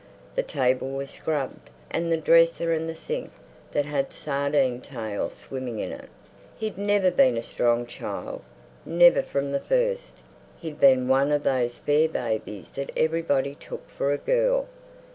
The 0.33 0.41
table 0.41 0.89
was 0.89 1.11
scrubbed, 1.11 1.69
and 1.91 2.11
the 2.11 2.17
dresser 2.17 2.71
and 2.73 2.89
the 2.89 2.95
sink 2.95 3.29
that 3.71 3.85
had 3.85 4.11
sardine 4.11 4.81
tails 4.81 5.35
swimming 5.35 5.77
in 5.77 5.91
it.... 5.91 6.09
He'd 6.57 6.75
never 6.75 7.11
been 7.11 7.37
a 7.37 7.43
strong 7.43 7.85
child—never 7.85 9.21
from 9.21 9.51
the 9.51 9.59
first. 9.59 10.17
He'd 10.59 10.79
been 10.79 11.07
one 11.07 11.31
of 11.31 11.43
those 11.43 11.77
fair 11.77 12.09
babies 12.09 12.71
that 12.71 12.91
everybody 12.97 13.53
took 13.53 13.87
for 13.91 14.11
a 14.11 14.17
girl. 14.17 14.65